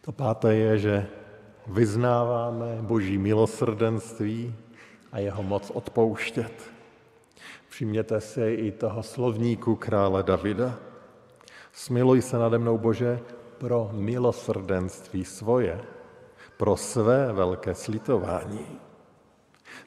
To 0.00 0.12
páté 0.12 0.54
je, 0.54 0.78
že 0.78 1.06
vyznáváme 1.66 2.78
Boží 2.80 3.18
milosrdenství 3.18 4.54
a 5.12 5.18
jeho 5.18 5.42
moc 5.42 5.70
odpouštět. 5.70 6.72
Všimněte 7.68 8.20
si 8.20 8.40
i 8.40 8.72
toho 8.72 9.02
slovníku 9.02 9.76
krále 9.76 10.22
Davida. 10.22 10.78
Smiluj 11.72 12.22
se 12.22 12.38
nade 12.38 12.58
mnou, 12.58 12.78
Bože, 12.78 13.20
pro 13.58 13.90
milosrdenství 13.92 15.24
svoje, 15.24 15.80
pro 16.56 16.76
své 16.76 17.32
velké 17.32 17.74
slitování. 17.74 18.66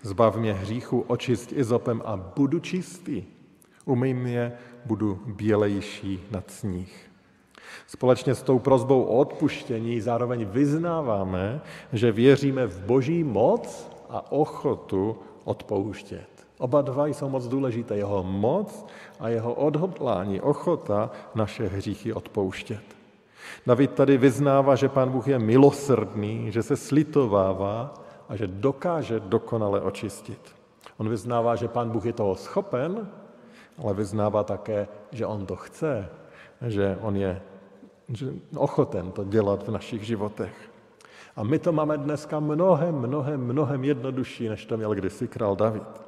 Zbav 0.02 0.36
mě 0.36 0.54
hříchu, 0.54 1.02
očist 1.02 1.52
izopem 1.52 2.02
a 2.06 2.18
budu 2.18 2.60
čistý. 2.60 3.26
Umyj 3.86 4.14
mě, 4.14 4.54
budu 4.86 5.16
bělejší 5.26 6.24
nad 6.32 6.52
sníh. 6.52 7.07
Společně 7.88 8.36
s 8.36 8.42
tou 8.42 8.60
prozbou 8.60 9.04
o 9.04 9.18
odpuštění 9.18 10.02
zároveň 10.02 10.46
vyznáváme, 10.46 11.62
že 11.94 12.12
věříme 12.12 12.68
v 12.68 12.86
boží 12.86 13.24
moc 13.24 13.92
a 14.10 14.32
ochotu 14.32 15.18
odpouštět. 15.44 16.28
Oba 16.60 16.82
dva 16.82 17.08
jsou 17.08 17.30
moc 17.30 17.48
důležité. 17.48 17.98
Jeho 17.98 18.24
moc 18.24 18.86
a 19.20 19.30
jeho 19.30 19.54
odhodlání, 19.54 20.42
ochota 20.42 21.12
naše 21.36 21.68
hříchy 21.68 22.14
odpouštět. 22.14 22.84
David 23.68 23.94
tady 23.94 24.18
vyznává, 24.18 24.76
že 24.76 24.90
pán 24.90 25.10
Bůh 25.10 25.28
je 25.28 25.40
milosrdný, 25.40 26.52
že 26.52 26.64
se 26.64 26.76
slitovává 26.76 27.94
a 28.30 28.36
že 28.36 28.48
dokáže 28.48 29.20
dokonale 29.20 29.82
očistit. 29.82 30.56
On 30.98 31.10
vyznává, 31.10 31.56
že 31.56 31.68
pán 31.68 31.90
Bůh 31.90 32.06
je 32.06 32.14
toho 32.14 32.36
schopen, 32.36 33.08
ale 33.78 33.94
vyznává 33.94 34.44
také, 34.44 34.88
že 35.12 35.26
on 35.26 35.46
to 35.46 35.56
chce, 35.56 36.10
že 36.68 36.98
on 37.02 37.16
je 37.16 37.42
ochoten 38.56 39.12
to 39.12 39.24
dělat 39.24 39.68
v 39.68 39.72
našich 39.72 40.04
životech. 40.04 40.54
A 41.36 41.44
my 41.44 41.60
to 41.60 41.72
máme 41.72 41.98
dneska 41.98 42.40
mnohem, 42.40 42.96
mnohem, 42.96 43.42
mnohem 43.42 43.84
jednodušší, 43.84 44.50
než 44.50 44.66
to 44.66 44.78
měl 44.78 44.96
kdysi 44.96 45.28
král 45.28 45.56
David. 45.56 46.08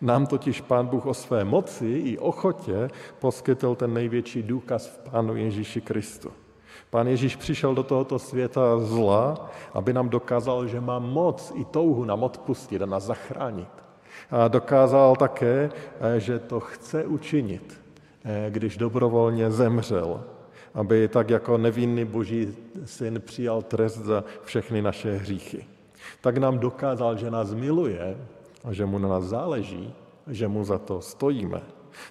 Nám 0.00 0.26
totiž 0.26 0.60
Pán 0.60 0.86
Bůh 0.86 1.06
o 1.06 1.14
své 1.14 1.44
moci 1.44 1.86
i 1.86 2.18
ochotě 2.18 2.90
poskytl 3.18 3.74
ten 3.74 3.94
největší 3.94 4.42
důkaz 4.42 4.86
v 4.86 5.10
Pánu 5.10 5.36
Ježíši 5.36 5.80
Kristu. 5.80 6.32
Pán 6.90 7.06
Ježíš 7.06 7.36
přišel 7.36 7.74
do 7.74 7.82
tohoto 7.82 8.18
světa 8.18 8.78
zla, 8.78 9.50
aby 9.72 9.92
nám 9.92 10.08
dokázal, 10.08 10.66
že 10.66 10.80
má 10.80 10.98
moc 10.98 11.52
i 11.54 11.64
touhu 11.64 12.04
nám 12.04 12.22
odpustit 12.22 12.82
a 12.82 12.86
nás 12.86 13.04
zachránit. 13.04 13.68
A 14.30 14.48
dokázal 14.48 15.16
také, 15.16 15.70
že 16.18 16.38
to 16.38 16.60
chce 16.60 17.04
učinit, 17.04 17.80
když 18.50 18.76
dobrovolně 18.76 19.50
zemřel 19.50 20.24
aby 20.74 21.08
tak 21.08 21.30
jako 21.30 21.58
nevinný 21.58 22.04
boží 22.04 22.56
syn 22.84 23.22
přijal 23.26 23.62
trest 23.62 23.98
za 23.98 24.24
všechny 24.44 24.82
naše 24.82 25.16
hříchy. 25.16 25.66
Tak 26.20 26.36
nám 26.36 26.58
dokázal, 26.58 27.16
že 27.16 27.30
nás 27.30 27.54
miluje 27.54 28.16
a 28.64 28.72
že 28.72 28.86
mu 28.86 28.98
na 28.98 29.08
nás 29.08 29.24
záleží, 29.24 29.94
že 30.26 30.48
mu 30.48 30.64
za 30.64 30.78
to 30.78 31.00
stojíme. 31.00 31.62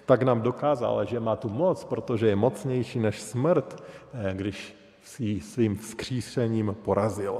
Tak 0.06 0.22
nám 0.22 0.42
dokázal, 0.42 1.04
že 1.04 1.20
má 1.20 1.36
tu 1.36 1.48
moc, 1.48 1.84
protože 1.84 2.26
je 2.26 2.36
mocnější 2.36 2.98
než 2.98 3.20
smrt, 3.20 3.82
eh, 4.14 4.34
když 4.34 4.76
si 5.02 5.40
svým 5.40 5.76
vzkříšením 5.76 6.76
porazil. 6.82 7.38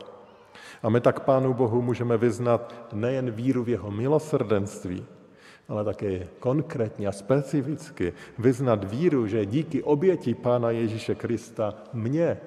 A 0.83 0.89
my 0.89 1.01
tak 1.01 1.21
Pánu 1.21 1.55
Bohu 1.55 1.83
můžeme 1.83 2.17
vyznat 2.17 2.75
nejen 2.93 3.31
víru 3.31 3.65
v 3.65 3.69
jeho 3.69 3.91
milosrdenství, 3.91 5.05
ale 5.69 5.85
také 5.85 6.29
konkrétně 6.39 7.09
a 7.09 7.13
specificky 7.13 8.13
vyznat 8.39 8.85
víru, 8.85 9.27
že 9.27 9.47
díky 9.47 9.83
oběti 9.83 10.35
Pána 10.35 10.71
Ježíše 10.71 11.15
Krista 11.15 11.75
mě, 11.93 12.39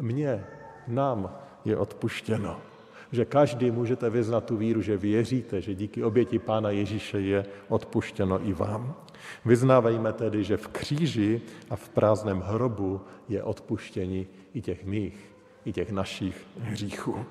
mě, 0.00 0.44
nám 0.88 1.36
je 1.64 1.76
odpuštěno. 1.76 2.60
Že 3.12 3.24
každý 3.24 3.70
můžete 3.70 4.10
vyznat 4.10 4.44
tu 4.44 4.56
víru, 4.56 4.82
že 4.82 4.96
věříte, 4.96 5.60
že 5.60 5.74
díky 5.74 6.04
oběti 6.04 6.38
Pána 6.38 6.70
Ježíše 6.70 7.20
je 7.20 7.46
odpuštěno 7.68 8.48
i 8.48 8.52
vám. 8.52 8.94
Vyznávejme 9.44 10.12
tedy, 10.12 10.44
že 10.44 10.56
v 10.56 10.68
kříži 10.68 11.40
a 11.70 11.76
v 11.76 11.88
prázdném 11.88 12.40
hrobu 12.40 13.00
je 13.28 13.42
odpuštění 13.42 14.26
i 14.54 14.62
těch 14.62 14.84
mých, 14.84 15.34
i 15.64 15.72
těch 15.72 15.92
našich 15.92 16.46
hříchů. 16.60 17.26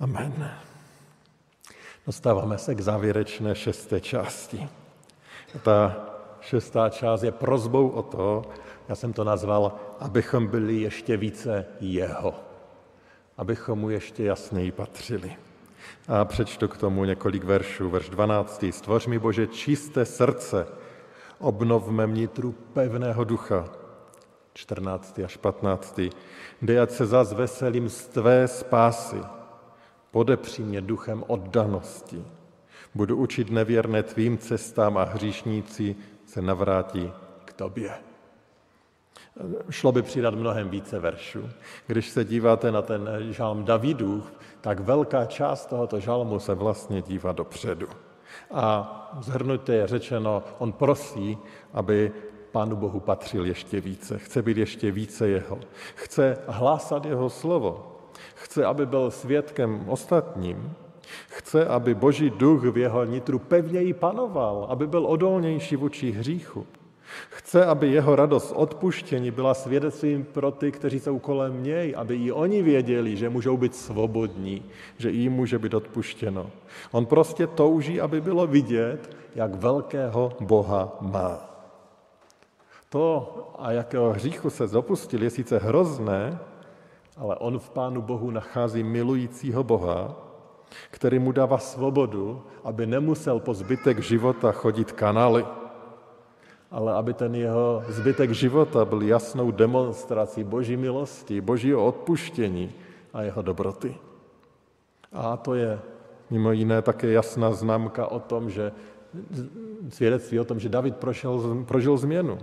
Amen. 0.00 0.50
Dostáváme 2.06 2.58
se 2.58 2.74
k 2.74 2.80
závěrečné 2.80 3.54
šesté 3.54 4.00
části. 4.00 4.68
Ta 5.62 5.96
šestá 6.40 6.88
část 6.88 7.22
je 7.22 7.32
prozbou 7.32 7.88
o 7.88 8.02
to, 8.02 8.42
já 8.88 8.94
jsem 8.94 9.12
to 9.12 9.24
nazval, 9.24 9.72
abychom 10.00 10.46
byli 10.46 10.80
ještě 10.80 11.16
více 11.16 11.66
jeho, 11.80 12.34
abychom 13.36 13.78
mu 13.78 13.90
ještě 13.90 14.24
jasněji 14.24 14.72
patřili. 14.72 15.36
A 16.08 16.24
přečtu 16.24 16.68
k 16.68 16.76
tomu 16.76 17.04
několik 17.04 17.44
veršů. 17.44 17.90
Verš 17.90 18.08
12. 18.08 18.64
Stvoř 18.70 19.06
mi, 19.06 19.18
Bože, 19.18 19.46
čisté 19.46 20.04
srdce, 20.04 20.66
obnovme 21.38 22.06
vnitru 22.06 22.52
pevného 22.52 23.24
ducha. 23.24 23.68
14. 24.54 25.20
až 25.24 25.36
15. 25.36 26.00
Dej, 26.62 26.80
ať 26.80 26.90
se 26.90 27.06
zas 27.06 27.32
veselím 27.32 27.88
z 27.88 28.06
tvé 28.06 28.48
spásy. 28.48 29.20
Podepři 30.14 30.62
mě 30.62 30.80
duchem 30.80 31.24
oddanosti. 31.26 32.24
Budu 32.94 33.16
učit 33.16 33.50
nevěrné 33.50 34.02
tvým 34.02 34.38
cestám 34.38 34.98
a 34.98 35.04
hříšníci 35.04 35.96
se 36.26 36.42
navrátí 36.42 37.12
k 37.44 37.52
tobě. 37.52 37.90
Šlo 39.70 39.92
by 39.92 40.02
přidat 40.02 40.34
mnohem 40.34 40.68
více 40.68 40.98
veršů. 40.98 41.50
Když 41.86 42.08
se 42.08 42.24
díváte 42.24 42.72
na 42.72 42.82
ten 42.82 43.08
žalm 43.30 43.64
Davidův, 43.64 44.32
tak 44.60 44.80
velká 44.80 45.24
část 45.26 45.66
tohoto 45.66 46.00
žalmu 46.00 46.38
se 46.38 46.54
vlastně 46.54 47.02
dívá 47.02 47.32
dopředu. 47.32 47.88
A 48.50 49.18
zhrnutě 49.20 49.72
je 49.72 49.86
řečeno, 49.86 50.42
on 50.58 50.72
prosí, 50.72 51.38
aby 51.72 52.12
Pánu 52.52 52.76
Bohu 52.76 53.00
patřil 53.00 53.46
ještě 53.46 53.80
více, 53.80 54.18
chce 54.18 54.42
být 54.42 54.56
ještě 54.56 54.90
více 54.90 55.28
jeho, 55.28 55.60
chce 55.94 56.38
hlásat 56.46 57.04
jeho 57.04 57.30
slovo, 57.30 57.93
chce, 58.34 58.64
aby 58.64 58.86
byl 58.86 59.10
svědkem 59.10 59.84
ostatním, 59.88 60.72
chce, 61.28 61.66
aby 61.66 61.94
Boží 61.94 62.30
duch 62.30 62.64
v 62.64 62.78
jeho 62.78 63.04
nitru 63.04 63.38
pevněji 63.38 63.92
panoval, 63.92 64.66
aby 64.70 64.86
byl 64.86 65.06
odolnější 65.06 65.76
vůči 65.76 66.10
hříchu. 66.10 66.66
Chce, 67.28 67.66
aby 67.66 67.88
jeho 67.88 68.16
radost 68.16 68.52
odpuštění 68.56 69.30
byla 69.30 69.54
svědectvím 69.54 70.24
pro 70.24 70.50
ty, 70.50 70.72
kteří 70.72 71.00
jsou 71.00 71.18
kolem 71.18 71.62
něj, 71.62 71.94
aby 71.96 72.16
i 72.16 72.32
oni 72.32 72.62
věděli, 72.62 73.16
že 73.16 73.28
můžou 73.28 73.56
být 73.56 73.74
svobodní, 73.74 74.62
že 74.98 75.10
jim 75.10 75.32
může 75.32 75.58
být 75.58 75.74
odpuštěno. 75.74 76.50
On 76.90 77.06
prostě 77.06 77.46
touží, 77.46 78.00
aby 78.00 78.20
bylo 78.20 78.46
vidět, 78.46 79.16
jak 79.34 79.54
velkého 79.54 80.32
Boha 80.40 80.96
má. 81.00 81.50
To, 82.88 83.34
a 83.58 83.72
jakého 83.72 84.12
hříchu 84.12 84.50
se 84.50 84.66
dopustil, 84.66 85.22
je 85.22 85.30
sice 85.30 85.58
hrozné, 85.58 86.38
ale 87.16 87.36
on 87.36 87.58
v 87.58 87.70
Pánu 87.70 88.02
Bohu 88.02 88.30
nachází 88.30 88.82
milujícího 88.82 89.64
Boha, 89.64 90.16
který 90.90 91.18
mu 91.18 91.32
dává 91.32 91.58
svobodu, 91.58 92.42
aby 92.64 92.86
nemusel 92.86 93.40
po 93.40 93.54
zbytek 93.54 94.02
života 94.02 94.52
chodit 94.52 94.92
kanály 94.92 95.44
ale 96.74 96.90
aby 96.92 97.14
ten 97.14 97.34
jeho 97.34 97.84
zbytek 97.88 98.30
života 98.30 98.84
byl 98.84 99.02
jasnou 99.02 99.50
demonstrací 99.50 100.44
Boží 100.44 100.76
milosti, 100.76 101.40
Božího 101.40 101.86
odpuštění 101.86 102.72
a 103.14 103.22
jeho 103.22 103.42
dobroty. 103.42 103.94
A 105.12 105.36
to 105.36 105.54
je 105.54 105.78
mimo 106.30 106.52
jiné 106.52 106.82
také 106.82 107.14
jasná 107.14 107.52
známka 107.52 108.06
o 108.06 108.18
tom, 108.18 108.50
že 108.50 108.72
svědectví 109.88 110.40
o 110.40 110.44
tom, 110.44 110.60
že 110.60 110.68
David 110.68 110.96
prošel, 110.96 111.64
prožil 111.64 111.96
změnu. 111.96 112.38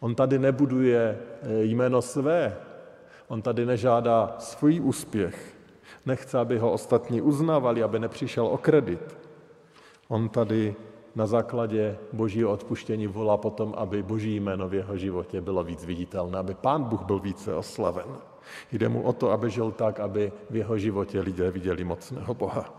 On 0.00 0.14
tady 0.14 0.38
nebuduje 0.38 1.00
eh, 1.16 1.64
jméno 1.64 2.02
své, 2.02 2.56
on 3.30 3.42
tady 3.42 3.66
nežádá 3.66 4.36
svůj 4.38 4.80
úspěch, 4.80 5.54
nechce, 6.06 6.38
aby 6.38 6.58
ho 6.58 6.72
ostatní 6.72 7.22
uznávali, 7.22 7.82
aby 7.82 7.98
nepřišel 7.98 8.46
o 8.46 8.58
kredit. 8.58 9.16
On 10.08 10.28
tady 10.28 10.74
na 11.14 11.26
základě 11.26 11.98
božího 12.12 12.50
odpuštění 12.50 13.06
volá 13.06 13.36
potom, 13.36 13.74
aby 13.76 14.02
boží 14.02 14.40
jméno 14.40 14.68
v 14.68 14.74
jeho 14.74 14.96
životě 14.96 15.40
bylo 15.40 15.64
víc 15.64 15.84
viditelné, 15.84 16.38
aby 16.38 16.54
pán 16.54 16.84
Bůh 16.84 17.02
byl 17.02 17.18
více 17.18 17.54
oslaven. 17.54 18.06
Jde 18.72 18.88
mu 18.88 19.02
o 19.02 19.12
to, 19.12 19.30
aby 19.30 19.50
žil 19.50 19.72
tak, 19.72 20.00
aby 20.00 20.32
v 20.50 20.56
jeho 20.56 20.78
životě 20.78 21.20
lidé 21.20 21.50
viděli 21.50 21.84
mocného 21.84 22.34
Boha. 22.34 22.74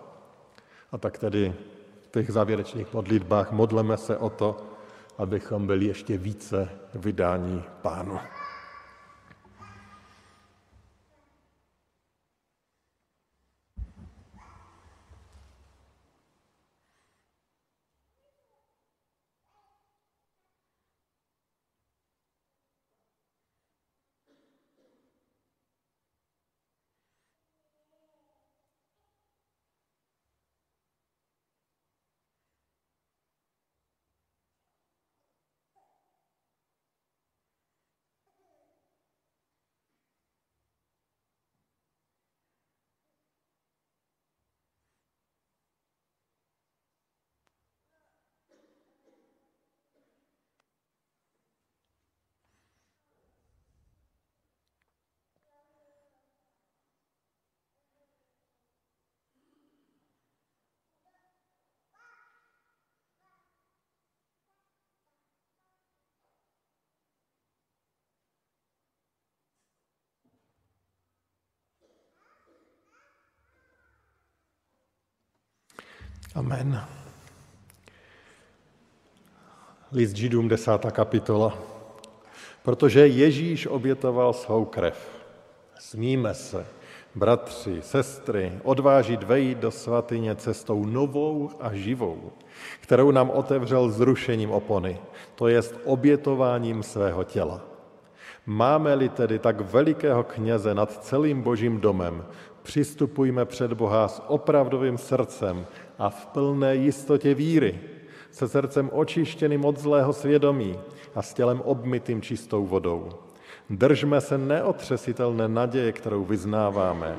A 0.92 0.98
tak 0.98 1.18
tedy 1.18 1.56
v 2.04 2.12
těch 2.12 2.32
závěrečných 2.32 2.94
modlitbách 2.94 3.52
modleme 3.52 3.98
se 3.98 4.18
o 4.18 4.30
to, 4.30 4.58
abychom 5.18 5.68
byli 5.68 5.86
ještě 5.86 6.18
více 6.18 6.70
vydání 6.96 7.64
pánu. 7.82 8.20
Amen. 76.36 76.82
List 79.92 80.16
Židům, 80.16 80.48
desátá 80.48 80.92
kapitola. 80.92 81.58
Protože 82.64 83.08
Ježíš 83.08 83.68
obětoval 83.68 84.34
svou 84.34 84.66
krev. 84.66 85.26
Smíme 85.80 86.34
se, 86.34 86.66
bratři, 87.16 87.82
sestry, 87.82 88.54
odvážit 88.64 89.24
vejít 89.24 89.58
do 89.58 89.72
svatyně 89.72 90.36
cestou 90.36 90.86
novou 90.86 91.50
a 91.60 91.74
živou, 91.74 92.32
kterou 92.80 93.12
nám 93.12 93.30
otevřel 93.30 93.90
zrušením 93.90 94.52
opony, 94.52 95.00
to 95.36 95.48
jest 95.48 95.76
obětováním 95.86 96.84
svého 96.84 97.24
těla. 97.24 97.62
Máme-li 98.46 99.10
tedy 99.10 99.40
tak 99.40 99.62
velikého 99.62 100.24
kněze 100.24 100.74
nad 100.74 101.04
celým 101.04 101.42
božím 101.42 101.80
domem, 101.80 102.26
přistupujme 102.64 103.46
před 103.46 103.74
Boha 103.74 104.08
s 104.08 104.22
opravdovým 104.28 104.98
srdcem 104.98 105.66
a 106.02 106.10
v 106.10 106.26
plné 106.26 106.76
jistotě 106.76 107.34
víry, 107.34 107.80
se 108.32 108.48
srdcem 108.50 108.90
očištěným 108.94 109.66
od 109.66 109.78
zlého 109.78 110.14
svědomí 110.14 110.74
a 111.16 111.22
s 111.22 111.34
tělem 111.34 111.62
obmytým 111.62 112.22
čistou 112.22 112.66
vodou. 112.66 113.10
Držme 113.70 114.22
se 114.22 114.38
neotřesitelné 114.38 115.48
naděje, 115.48 115.92
kterou 115.92 116.26
vyznáváme, 116.26 117.16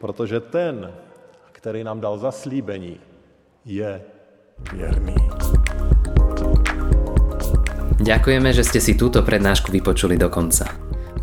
protože 0.00 0.40
ten, 0.40 0.92
který 1.52 1.84
nám 1.84 2.00
dal 2.00 2.18
zaslíbení, 2.18 3.00
je 3.64 4.02
věrný. 4.72 5.14
Ďakujeme, 8.04 8.52
že 8.52 8.68
ste 8.68 8.80
si 8.84 8.92
túto 9.00 9.24
prednášku 9.24 9.72
vypočuli 9.72 10.20
do 10.20 10.28
konca. 10.28 10.68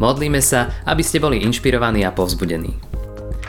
Modlíme 0.01 0.41
sa, 0.41 0.81
aby 0.81 1.05
ste 1.05 1.21
boli 1.21 1.45
inšpirovaní 1.45 2.01
a 2.01 2.09
povzbudení. 2.09 2.90